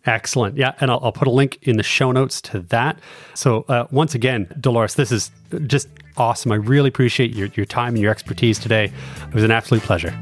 [0.07, 0.57] Excellent.
[0.57, 0.75] Yeah.
[0.81, 2.99] And I'll, I'll, put a link in the show notes to that.
[3.35, 5.31] So, uh, once again, Dolores, this is
[5.67, 6.53] just awesome.
[6.53, 8.93] I really appreciate your, your time and your expertise today.
[9.29, 10.19] It was an absolute pleasure.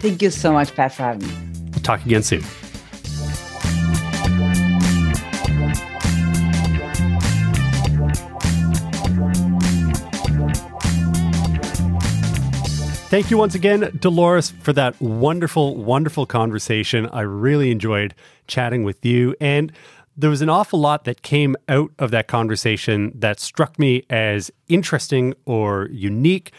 [0.00, 1.34] Thank you so much, Pat, for having me.
[1.70, 2.42] We'll talk again soon.
[13.08, 17.06] Thank you once again, Dolores, for that wonderful, wonderful conversation.
[17.06, 18.14] I really enjoyed
[18.46, 19.34] chatting with you.
[19.40, 19.72] And
[20.14, 24.50] there was an awful lot that came out of that conversation that struck me as
[24.68, 26.52] interesting or unique.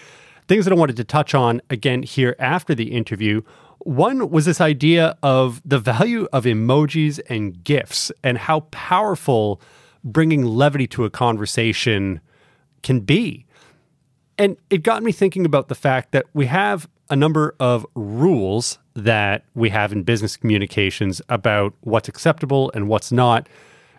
[0.48, 3.44] Things that I wanted to touch on again here after the interview.
[3.78, 9.62] One was this idea of the value of emojis and GIFs and how powerful
[10.04, 12.22] bringing levity to a conversation
[12.82, 13.46] can be.
[14.40, 18.80] And it got me thinking about the fact that we have a number of rules
[18.94, 23.50] that we have in business communications about what's acceptable and what's not.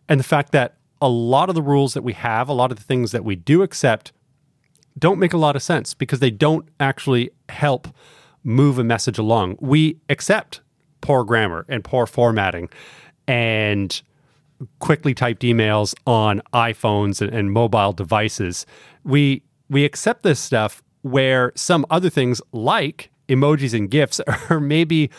[0.08, 2.78] And the fact that a lot of the rules that we have, a lot of
[2.78, 4.12] the things that we do accept,
[4.98, 7.88] don't make a lot of sense because they don't actually help
[8.42, 9.56] move a message along.
[9.60, 10.62] We accept
[11.02, 12.70] poor grammar and poor formatting
[13.28, 14.00] and
[14.78, 18.66] quickly typed emails on iPhones and, mobile devices.
[19.04, 25.10] We we accept this stuff where some other things like emojis and GIFs are maybe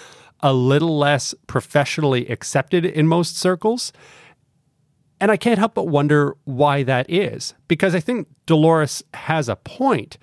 [0.41, 3.91] a little less professionally accepted in most circles.
[5.19, 9.55] And I can't help but wonder why that is, because I think Dolores has a
[9.55, 10.17] point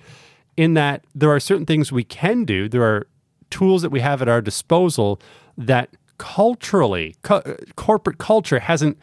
[0.57, 2.67] in that there are certain things we can do.
[2.67, 3.07] There are
[3.49, 5.21] tools that we have at our disposal
[5.57, 8.97] that culturally, co- corporate culture hasn't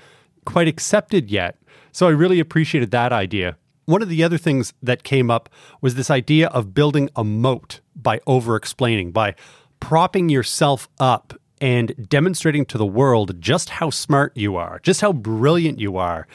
[0.44, 1.56] quite accepted yet.
[1.92, 3.56] So I really appreciated that idea.
[3.86, 5.48] One of the other things that came up
[5.80, 9.36] was this idea of building a moat by over explaining, by
[9.78, 15.12] propping yourself up and demonstrating to the world just how smart you are, just how
[15.12, 16.26] brilliant you are,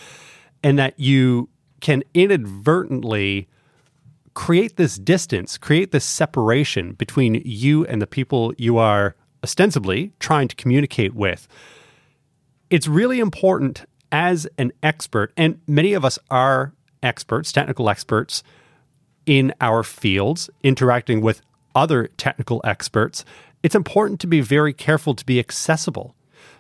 [0.64, 1.50] and that you
[1.82, 3.50] can inadvertently
[4.34, 10.48] create this distance, create this separation between you and the people you are ostensibly trying
[10.48, 11.50] to communicate with.
[12.70, 16.74] It's really important as an expert, and many of us are
[17.04, 18.44] experts, technical experts
[19.26, 21.42] in our fields, interacting with
[21.76, 23.24] other technical experts.
[23.64, 26.16] It's important to be very careful to be accessible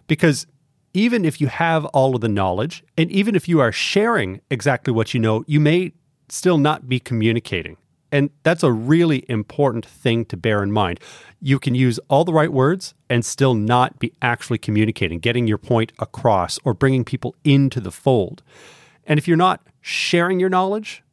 [0.07, 0.45] because
[0.93, 4.91] even if you have all of the knowledge, and even if you are sharing exactly
[4.91, 5.93] what you know, you may
[6.29, 7.77] still not be communicating.
[8.11, 10.99] And that's a really important thing to bear in mind.
[11.39, 15.57] You can use all the right words and still not be actually communicating, getting your
[15.57, 18.43] point across, or bringing people into the fold.
[19.05, 21.03] And if you're not sharing your knowledge,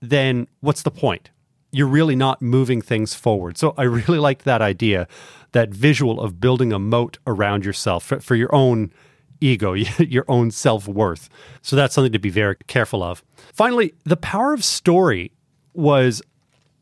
[0.00, 1.30] then what's the point?
[1.70, 3.58] You're really not moving things forward.
[3.58, 5.06] So I really liked that idea,
[5.52, 8.92] that visual of building a moat around yourself for, for your own
[9.40, 11.28] ego, your own self worth.
[11.62, 13.22] So that's something to be very careful of.
[13.52, 15.32] Finally, the power of story
[15.74, 16.22] was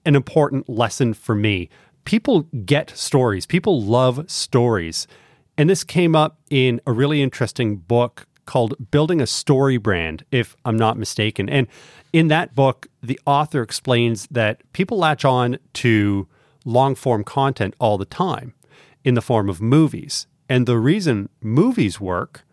[0.04, 1.68] an important lesson for me.
[2.04, 5.06] People get stories, people love stories.
[5.56, 10.56] And this came up in a really interesting book called Building a Story Brand, if
[10.64, 11.48] I'm not mistaken.
[11.48, 11.66] And
[12.12, 16.28] in that book, the author explains that people latch on to
[16.64, 18.54] long form content all the time
[19.04, 20.26] in the form of movies.
[20.48, 22.44] And the reason movies work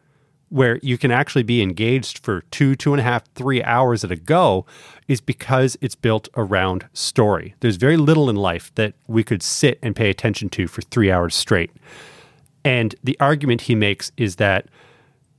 [0.49, 4.11] where you can actually be engaged for two, two and a half, three hours at
[4.11, 4.65] a go
[5.07, 7.55] is because it's built around story.
[7.61, 11.09] There's very little in life that we could sit and pay attention to for three
[11.09, 11.71] hours straight.
[12.65, 14.67] And the argument he makes is that,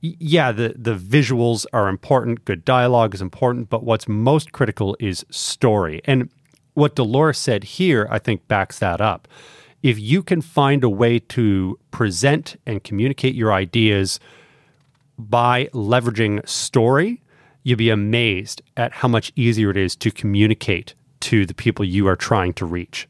[0.03, 5.25] yeah, the, the visuals are important, good dialogue is important, but what's most critical is
[5.29, 6.01] story.
[6.05, 6.29] And
[6.73, 9.27] what Dolores said here, I think, backs that up.
[9.81, 14.19] If you can find a way to present and communicate your ideas,
[15.17, 17.21] by leveraging story,
[17.63, 22.07] you'll be amazed at how much easier it is to communicate to the people you
[22.07, 23.07] are trying to reach.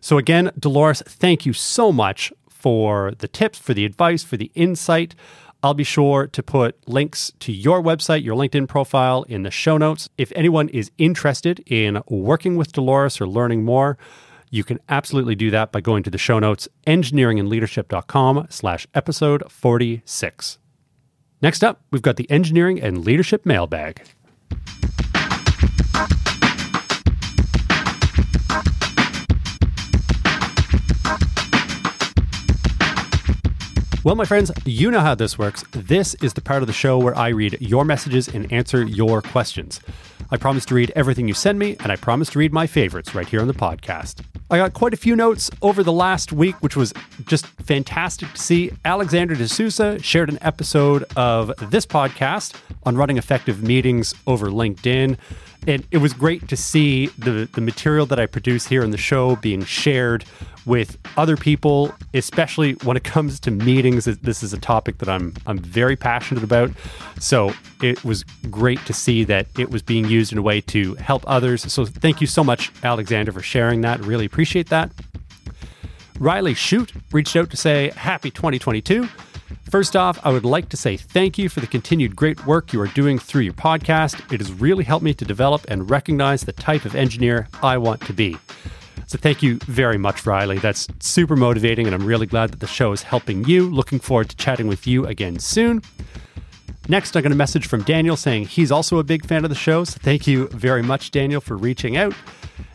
[0.00, 4.50] So, again, Dolores, thank you so much for the tips, for the advice, for the
[4.54, 5.14] insight.
[5.62, 9.78] I'll be sure to put links to your website, your LinkedIn profile in the show
[9.78, 10.08] notes.
[10.18, 13.96] If anyone is interested in working with Dolores or learning more,
[14.50, 20.58] you can absolutely do that by going to the show notes, engineeringandleadership.com slash episode 46.
[21.40, 24.02] Next up, we've got the engineering and leadership mailbag.
[34.04, 35.62] Well, my friends, you know how this works.
[35.70, 39.22] This is the part of the show where I read your messages and answer your
[39.22, 39.80] questions.
[40.30, 43.14] I promise to read everything you send me, and I promise to read my favorites
[43.14, 44.24] right here on the podcast.
[44.50, 46.92] I got quite a few notes over the last week, which was
[47.26, 48.70] just fantastic to see.
[48.84, 52.54] Alexander D'Souza shared an episode of this podcast
[52.84, 55.16] on running effective meetings over LinkedIn.
[55.66, 58.98] And it was great to see the, the material that I produce here in the
[58.98, 60.24] show being shared
[60.66, 64.04] with other people, especially when it comes to meetings.
[64.04, 66.70] This is a topic that I'm I'm very passionate about.
[67.18, 70.94] So it was great to see that it was being used in a way to
[70.96, 71.72] help others.
[71.72, 74.00] So thank you so much, Alexander, for sharing that.
[74.04, 74.92] Really appreciate that.
[76.18, 79.08] Riley Shoot reached out to say happy 2022.
[79.70, 82.80] First off, I would like to say thank you for the continued great work you
[82.80, 84.32] are doing through your podcast.
[84.32, 88.02] It has really helped me to develop and recognize the type of engineer I want
[88.02, 88.36] to be.
[89.06, 90.58] So thank you very much, Riley.
[90.58, 93.68] That's super motivating, and I'm really glad that the show is helping you.
[93.68, 95.82] Looking forward to chatting with you again soon.
[96.88, 99.56] Next, I got a message from Daniel saying he's also a big fan of the
[99.56, 99.84] show.
[99.84, 102.14] So thank you very much, Daniel, for reaching out.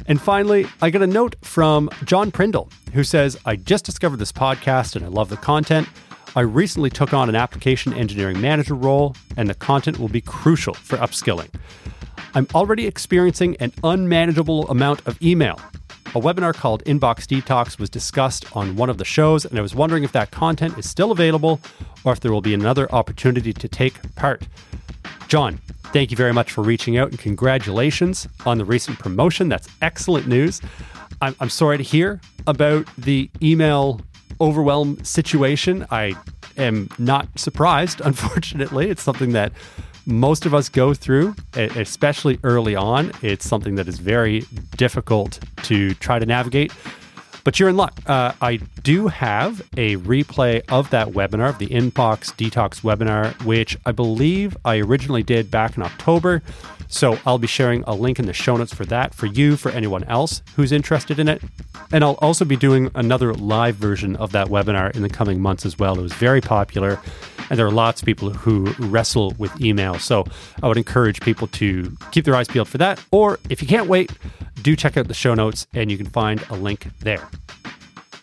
[0.08, 4.32] And finally, I got a note from John Prindle, who says, I just discovered this
[4.32, 5.90] podcast and I love the content.
[6.38, 10.76] I recently took on an application engineering manager role, and the content will be crucial
[10.76, 11.50] for upskilling.
[12.36, 15.60] I'm already experiencing an unmanageable amount of email.
[16.14, 19.74] A webinar called Inbox Detox was discussed on one of the shows, and I was
[19.74, 21.60] wondering if that content is still available
[22.04, 24.48] or if there will be another opportunity to take part.
[25.28, 29.50] John, thank you very much for reaching out and congratulations on the recent promotion.
[29.50, 30.62] That's excellent news.
[31.20, 34.02] I'm, I'm sorry to hear about the email
[34.40, 35.86] overwhelm situation.
[35.92, 36.16] I
[36.58, 38.90] am not surprised, unfortunately.
[38.90, 39.52] It's something that
[40.06, 43.12] most of us go through, especially early on.
[43.22, 44.46] It's something that is very
[44.78, 46.72] difficult to try to navigate.
[47.48, 48.02] But you're in luck.
[48.06, 53.78] Uh, I do have a replay of that webinar, of the Inbox Detox webinar, which
[53.86, 56.42] I believe I originally did back in October.
[56.90, 59.72] So I'll be sharing a link in the show notes for that for you, for
[59.72, 61.42] anyone else who's interested in it.
[61.94, 65.66] And I'll also be doing another live version of that webinar in the coming months
[65.66, 65.98] as well.
[65.98, 67.00] It was very popular,
[67.50, 70.00] and there are lots of people who wrestle with email.
[70.00, 70.26] So
[70.62, 73.04] I would encourage people to keep their eyes peeled for that.
[73.12, 74.12] Or if you can't wait,
[74.62, 77.28] do check out the show notes and you can find a link there.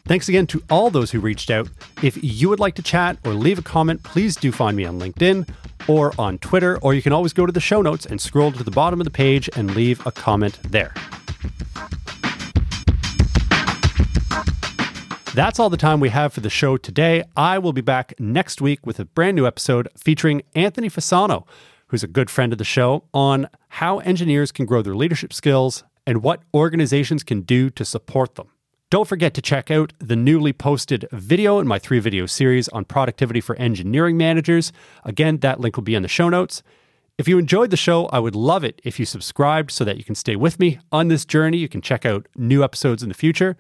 [0.07, 1.69] Thanks again to all those who reached out.
[2.03, 5.01] If you would like to chat or leave a comment, please do find me on
[5.01, 5.49] LinkedIn
[5.89, 8.63] or on Twitter, or you can always go to the show notes and scroll to
[8.63, 10.93] the bottom of the page and leave a comment there.
[15.35, 17.25] That's all the time we have for the show today.
[17.37, 21.45] I will be back next week with a brand new episode featuring Anthony Fasano,
[21.89, 25.83] who's a good friend of the show, on how engineers can grow their leadership skills
[26.07, 28.47] and what organizations can do to support them.
[28.91, 32.85] Don't forget to check out the newly posted video in my three video series on
[32.85, 34.73] productivity for engineering managers.
[35.03, 36.63] Again, that link will be in the show notes.
[37.19, 40.05] If you enjoyed the show, I would love it if you subscribed so that you
[40.05, 41.59] can stay with me on this journey.
[41.59, 43.57] You can check out new episodes in the future.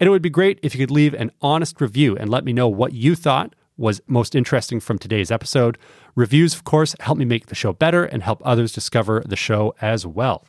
[0.00, 2.52] And it would be great if you could leave an honest review and let me
[2.52, 5.78] know what you thought was most interesting from today's episode.
[6.14, 9.74] Reviews, of course, help me make the show better and help others discover the show
[9.80, 10.44] as well.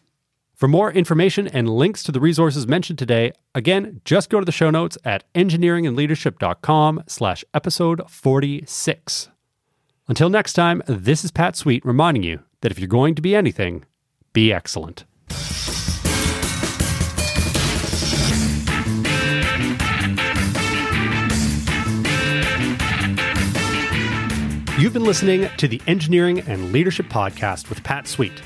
[0.54, 4.52] For more information and links to the resources mentioned today, again, just go to the
[4.52, 9.30] show notes at engineeringandleadership.com slash episode 46.
[10.08, 13.36] Until next time, this is Pat Sweet reminding you that if you're going to be
[13.36, 13.86] anything,
[14.32, 15.06] be excellent.
[24.80, 28.42] You've been listening to the Engineering and Leadership Podcast with Pat Sweet.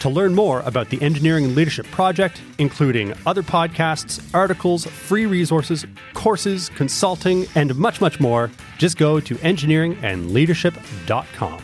[0.00, 5.84] To learn more about the Engineering and Leadership Project, including other podcasts, articles, free resources,
[6.14, 11.62] courses, consulting, and much, much more, just go to engineeringandleadership.com.